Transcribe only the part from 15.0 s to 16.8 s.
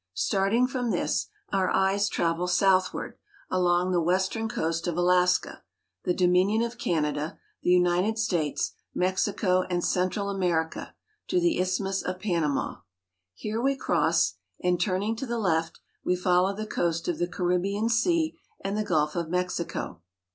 to the left, we follow the